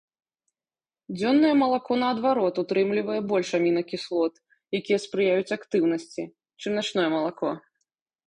Дзённае 1.17 1.51
малако, 1.63 1.93
наадварот, 2.03 2.55
утрымлівае 2.61 3.19
больш 3.33 3.49
амінакіслот, 3.59 4.33
якія 4.79 4.99
спрыяюць 5.05 5.55
актыўнасці, 5.59 6.23
чым 6.65 6.71
начное 6.81 7.07
малако. 7.17 7.49